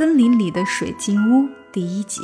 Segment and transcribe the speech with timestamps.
[0.00, 2.22] 森林里的水晶屋》第一集。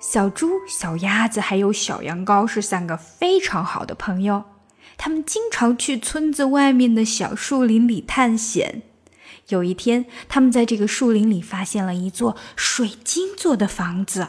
[0.00, 4.44] 小猪、小鸭子还有小羊羔是三个非常好的朋友，
[4.96, 8.80] 他们经常去村子外面的小树林里探险。
[9.48, 14.28] 有一天，他们在这个树林里发现了一座水晶做的房子，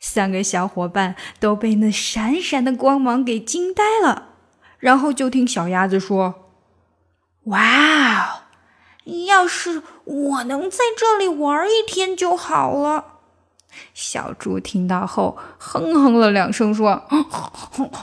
[0.00, 4.30] 三个小伙伴都被那闪闪的光芒给惊呆了。
[4.80, 6.50] 然后就听小鸭子说
[7.46, 8.41] ：“哇哦，
[9.04, 13.06] 要是我能在这里玩一天就好了。”
[13.94, 17.02] 小猪听到后哼哼了两声，说：“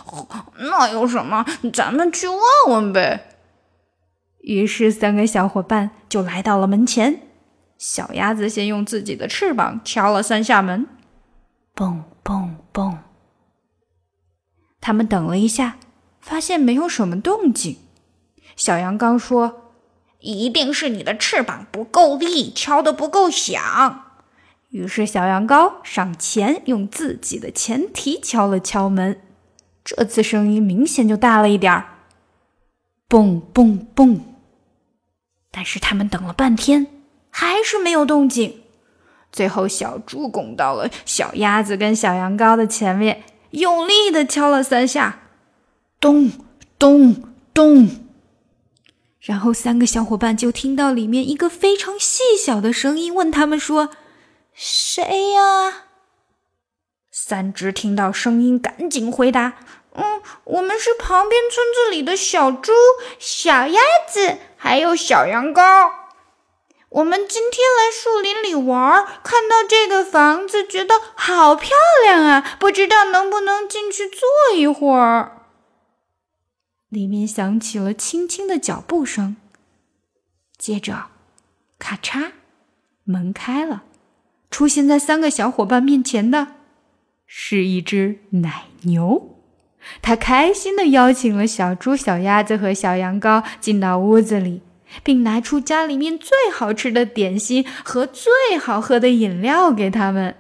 [0.58, 1.46] 那有什么？
[1.72, 3.36] 咱们去问问呗。”
[4.42, 7.22] 于是，三个小伙伴就来到了门前。
[7.78, 10.88] 小鸭子先用自己的翅膀敲了三下门，
[11.76, 12.98] 嘣嘣嘣。
[14.82, 15.78] 他们等了一下，
[16.20, 17.78] 发现没有什么动静。
[18.56, 19.69] 小羊羔说
[20.20, 24.06] ：“一定是你的翅膀不够力，敲得不够响。”
[24.70, 29.20] 于是，小羊羔上前用自己的前蹄敲了敲门，
[29.84, 31.86] 这次声音明显就大了一点儿，
[33.10, 34.20] 嘣嘣嘣。
[35.50, 36.86] 但是他们等了半天，
[37.32, 38.62] 还是没有动静。
[39.32, 45.22] 最后，小猪拱到了小鸭子跟小羊羔的前面，用力的敲了三下，
[46.00, 46.32] 咚
[46.78, 47.16] 咚
[47.56, 47.90] 咚。
[49.20, 53.90] 然后，三个小伙伴就听到里面一个非常细小的声音问他们说
[54.56, 55.86] ：“谁呀？”
[57.12, 59.56] 三只听到声音，赶紧回答。
[59.94, 62.72] 嗯，我们是旁边村子里的小猪、
[63.20, 65.92] 小鸭子，还有小羊羔。
[66.88, 71.72] 我们今天来树林里玩，看到这个房子，觉得好漂
[72.04, 72.58] 亮啊！
[72.58, 75.39] 不知道能不能进去坐一会儿。
[76.90, 79.38] 里面响起了轻轻的脚步声，
[80.58, 81.06] 接着，
[81.78, 82.32] 咔嚓，
[83.04, 83.84] 门开了，
[84.50, 86.48] 出现在三个小伙伴面前的
[87.28, 89.36] 是一只奶牛。
[90.02, 94.62] 他开心地邀请了小猪、小鸭子和小羊羔进到屋子里，
[95.04, 100.36] 并拿出家里面最好吃的点心和最好喝的饮料给他们。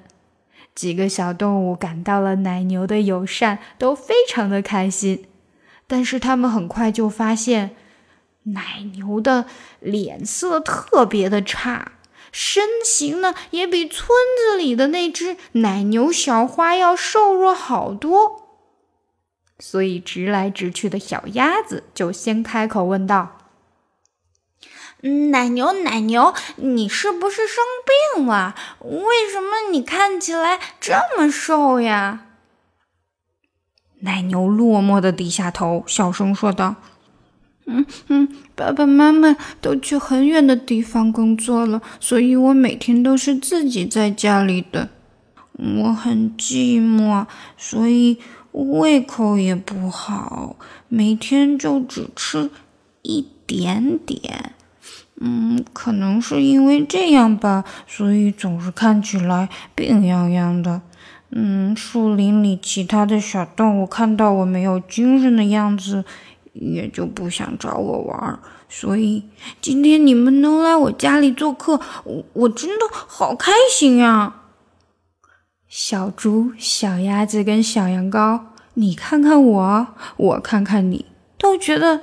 [0.73, 5.25] 几个小动物感到了奶牛的友善，都非常的开心。
[5.89, 7.75] 但是他们很快就发现，
[8.43, 9.45] 奶牛的
[9.79, 11.93] 脸色特别的差，
[12.31, 14.07] 身形呢也比村
[14.37, 18.45] 子里的那只奶牛小花要瘦弱好多。
[19.57, 23.37] 所以，直来直去的小鸭子就先开口问道
[25.31, 27.63] ：“奶牛，奶牛，你是不是生
[28.15, 28.55] 病了？
[28.81, 32.27] 为什么你看起来这么瘦呀？”
[33.99, 36.75] 奶牛落寞的低下头，小声说道
[37.65, 44.89] ：“嗯嗯，爸爸妈妈都去很远的地方工作了，所以我每天都是自己在家里的。
[45.53, 47.25] 我很寂寞，
[47.57, 48.17] 所以……”
[48.51, 50.55] 胃口也不好，
[50.87, 52.49] 每天就只吃
[53.03, 54.53] 一点点。
[55.21, 60.81] 嗯，可能是因为这样吧，所以总是看起来病怏怏的。
[61.31, 66.03] 嗯，树林里其他的小动物看到我没有精神的样子，
[66.53, 68.39] 也就不想找我玩儿。
[68.67, 69.23] 所以
[69.61, 74.35] 今天你们能来我家里做客，我我真的好开心呀！
[75.67, 78.39] 小猪、小鸭子跟小羊羔，
[78.73, 79.87] 你看看我，
[80.17, 81.05] 我看看你，
[81.37, 82.01] 都觉得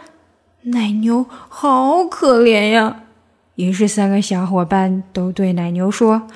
[0.63, 3.03] 奶牛好可怜呀。
[3.57, 6.29] 于是，三个小伙伴都对奶牛说：“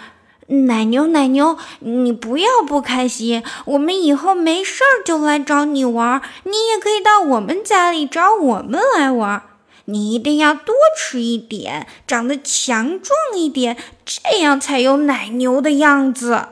[0.51, 9.43] 奶牛，奶牛，你不要不开心，我们以后没事儿就来找你玩，你也可以到我们家里找我们来玩。
[9.87, 16.49] 你一定要多吃一点，长得强壮一点，这样才有奶牛的样子。”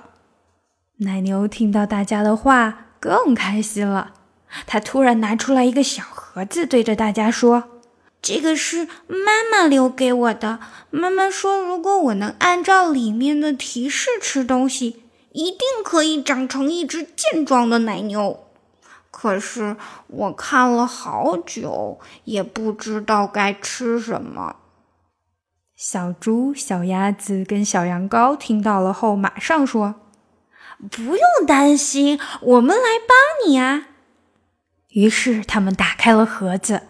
[0.98, 4.12] 奶牛听到大家的话，更开心了。
[4.66, 7.64] 他突然拿出来一个小盒子，对着大家说
[8.20, 10.58] ：“这个是妈妈留给我的。
[10.90, 15.02] 妈妈说，如果我能按照里面的提示吃东西，
[15.32, 18.44] 一定可以长成一只健壮的奶牛。
[19.10, 19.76] 可是
[20.06, 24.56] 我看了好久，也不知道该吃什么。”
[25.76, 29.94] 小猪、小鸭子跟小羊羔听到了后，马上说。
[30.92, 33.88] 不用担心，我们来帮你啊！
[34.90, 36.82] 于是他们打开了盒子，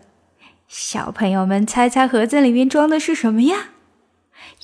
[0.68, 3.70] 小朋友们猜猜盒子里面装的是什么呀？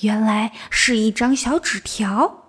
[0.01, 2.43] 原来是一张小纸条，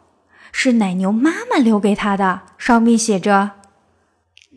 [0.53, 3.53] 是奶牛妈妈留给他的，上面写着：“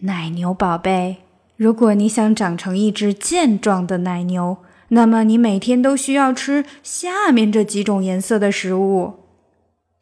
[0.03, 1.23] 奶牛宝贝，
[1.55, 4.57] 如果你想长成一只健壮的奶牛，
[4.89, 9.25] 那么你每天都需要吃下面这几种颜色的食物。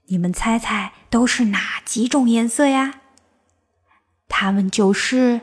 [0.08, 3.02] 你们猜猜都是哪几种颜色呀？
[4.28, 5.42] 它们就是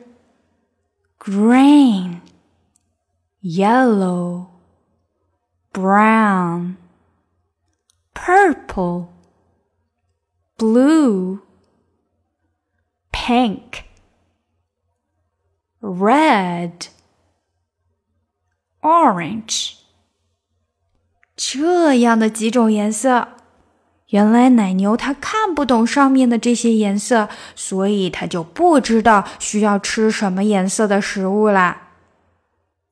[1.19, 2.17] green、
[3.44, 4.46] yellow、
[5.70, 6.76] brown、
[8.14, 9.08] purple、
[10.56, 11.41] blue、
[13.12, 13.85] pink、
[15.82, 16.87] red、
[18.81, 19.75] orange
[21.37, 23.29] 这样的几种颜色。
[24.08, 31.84] 原来奶牛它看不懂上面的这些颜色，所以它就不知道需要吃什么颜色的食物啦。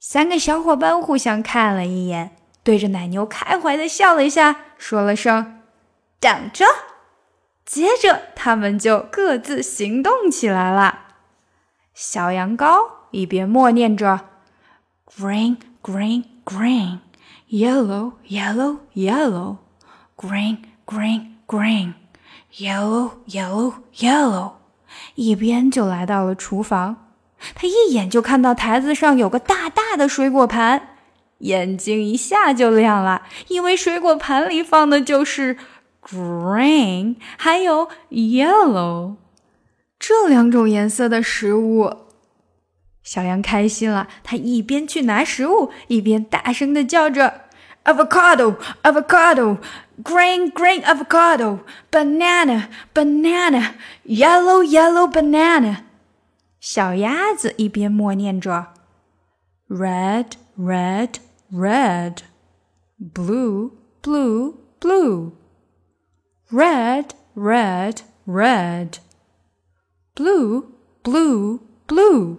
[0.04, 2.34] 三个小伙伴互相看了一眼，
[2.64, 5.62] 对着奶牛开怀的笑了一下，说了声
[6.18, 6.64] “等着”，
[7.64, 10.98] 接着他们就各自行动起来了。
[11.94, 14.22] 小羊羔一边默念着
[15.06, 16.98] “green green green
[17.48, 19.58] yellow yellow yellow
[20.16, 20.56] green”。
[20.84, 21.94] Green, green,
[22.52, 24.52] yellow, yellow, yellow，
[25.14, 27.01] 一边就来到了厨房。
[27.54, 30.88] 他一眼就看到台子上有个大大的水果盘，
[31.38, 35.56] 眼睛一下就亮了，因为水果盘里放的就是
[36.02, 39.16] green 还有 yellow
[39.98, 41.94] 这两种颜色的食物。
[43.02, 47.42] 小羊开心了，他一边去拿食物，一边大声的叫着。
[47.84, 48.54] avocado,
[48.84, 49.58] avocado,
[50.04, 51.58] green, green avocado,
[51.90, 53.72] banana, banana,
[54.06, 55.78] yellow, yellow banana。
[56.62, 58.68] 小鸭子一边默念着
[59.68, 60.26] ，red,
[60.56, 61.14] red,
[61.52, 62.18] red,
[63.12, 65.32] blue, blue, blue,
[66.52, 68.90] red, red, red,
[70.14, 70.66] blue,
[71.02, 72.36] blue, blue，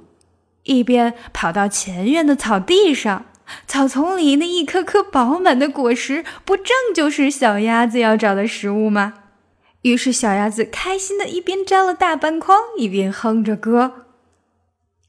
[0.64, 3.26] 一边跑到前院的草地上。
[3.68, 9.16] 草丛里那一颗颗饱满的果实，不正就是小鸭子要找的食物吗？
[9.82, 14.06] 于是小鸭子开心的一边摘了大半筐，一边哼着歌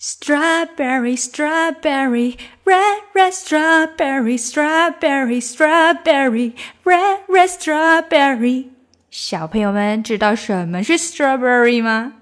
[0.07, 2.37] ：Strawberry, strawberry,
[2.67, 6.53] red, red strawberry, strawberry, strawberry,
[6.85, 8.67] red, red strawberry。
[9.11, 12.17] 小朋友们知道什么是 strawberry 吗？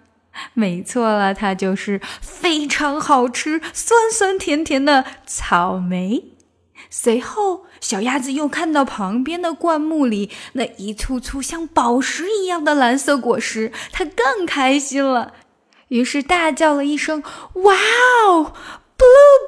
[0.54, 6.26] 没错了，它就是非常好吃、酸酸甜甜的草莓。
[6.88, 15.32] 随后，小鸭子又看到旁边的灌木里那一簇簇像宝石一样的蓝色果实，它更开心了，
[15.92, 17.22] 于是大叫了一声
[17.64, 17.74] ：“哇
[18.24, 18.54] 哦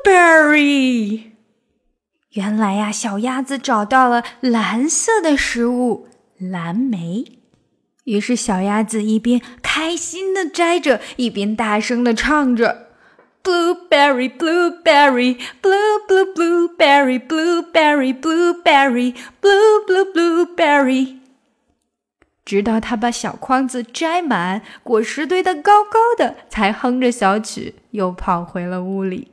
[0.05, 1.31] ，blueberry！”
[2.33, 6.07] 原来呀，小鸭子找到了蓝色的食物——
[6.39, 7.39] 蓝莓。
[8.05, 12.89] 于是，小鸭子一边开心的摘着，一边大声的唱着
[13.43, 21.21] ：“Blueberry, blueberry, blue, blue, blueberry, blueberry, blueberry, blue, blue, blueberry。”
[22.45, 29.33] 直到他把小筐子摘满，果实堆得高高的，才哼着小曲又跑回了屋里。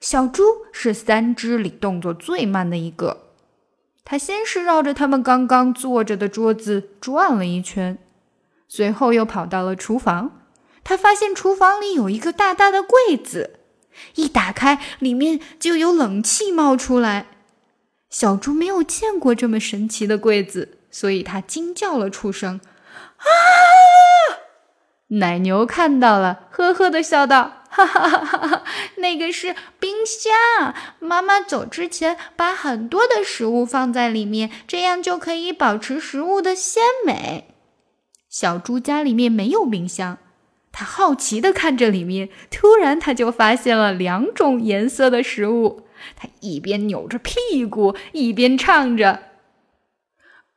[0.00, 0.42] 小猪
[0.72, 3.20] 是三只里动作最慢的一个。
[4.04, 7.96] 他先是绕着他们刚刚坐着的桌子转了一圈，
[8.68, 10.42] 随后又跑到了厨房。
[10.82, 13.60] 他发现厨房里有一个大大的柜子，
[14.16, 17.28] 一打开，里面就有冷气冒出来。
[18.10, 22.60] 小猪没有见过这么神奇的柜子，所以他惊叫了出声
[23.18, 23.26] ：“啊！”
[25.18, 27.62] 奶牛看到了，呵呵的笑道。
[27.74, 28.64] 哈哈哈哈哈！
[28.98, 37.56] 那个是冰箱，妈妈走之前把很多的食物放在里面，这样就可以保持食物的鲜美。
[38.30, 40.18] 小猪家里面没有冰箱，
[40.70, 45.88] 他好奇的看着里面，突然他就发现了两种颜色的食物。
[46.14, 49.18] 他一边扭着屁股，一边唱着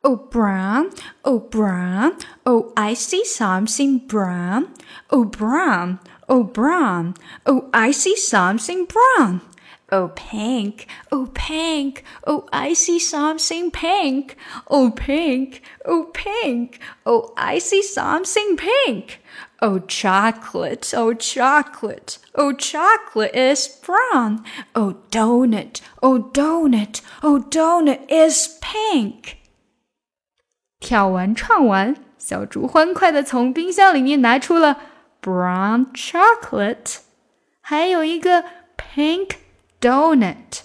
[0.07, 0.91] ：“Oh brown,
[1.23, 4.73] oh brown, oh I see something brown,
[5.11, 5.99] oh brown。”
[6.29, 7.15] Oh, brown.
[7.45, 9.41] Oh, I see something brown.
[9.89, 10.87] Oh, pink.
[11.09, 12.03] Oh, pink.
[12.25, 14.35] Oh, I see something pink.
[14.67, 15.61] Oh, pink.
[15.85, 16.81] Oh, pink.
[17.05, 19.21] Oh, I see something pink.
[19.61, 20.93] Oh, chocolate.
[20.93, 22.17] Oh, chocolate.
[22.35, 24.43] Oh, chocolate is brown.
[24.75, 25.79] Oh, donut.
[26.03, 27.01] Oh, donut.
[27.23, 29.37] Oh, donut is pink.
[30.79, 34.77] 跳完唱完，小猪欢快地从冰箱里面拿出了
[35.21, 36.97] brown chocolate，
[37.61, 38.43] 还有一个
[38.77, 39.31] pink
[39.81, 40.61] donut。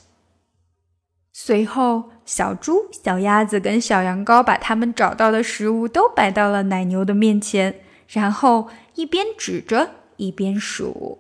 [1.33, 11.19] 随后，小猪、小鸭子跟小羊羔把他们找到的食物都摆到了奶牛的面前，然后一边指着一边数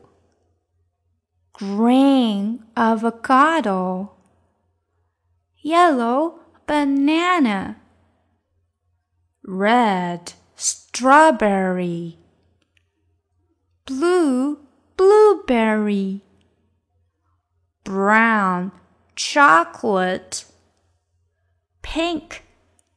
[1.52, 4.08] ：green avocado,
[5.64, 6.34] yellow
[6.66, 7.74] banana,
[9.41, 12.17] red strawberry,
[13.85, 14.57] blue
[14.97, 16.21] blueberry,
[17.83, 18.71] brown
[19.15, 20.43] chocolate,
[21.81, 22.41] pink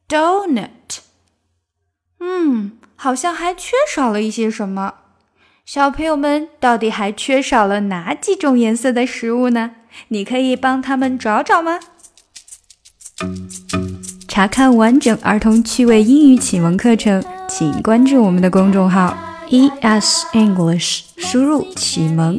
[0.09, 0.99] donut.
[2.19, 4.95] 嗯，好像还缺少了一些什么。
[5.63, 9.75] 小朋友们到底还缺少了哪几种颜色的食物呢？
[10.09, 11.79] 你可以帮他们找找吗？
[14.36, 19.16] 查看完整儿童趣味英语启蒙课程，请关注我们的公众号
[19.48, 22.38] ES English，输入“启蒙”。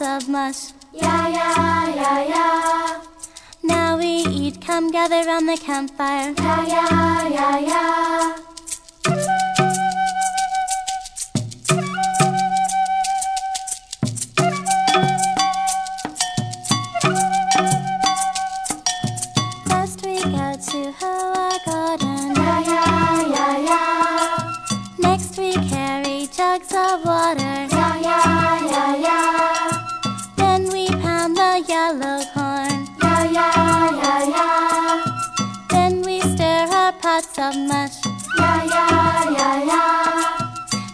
[0.00, 0.74] Of mush.
[0.92, 1.48] ya ya
[1.96, 2.46] ya ya
[3.62, 6.34] Now we eat, come gather round the campfire.
[6.36, 6.84] ya ya
[7.30, 8.53] ya ya
[37.44, 38.00] of mush.
[38.38, 38.84] Ya, ya,
[39.36, 39.82] ya, ya.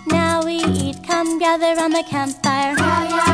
[0.07, 2.75] Now we eat, come gather on the campfire.
[2.75, 3.30] Ya, ya.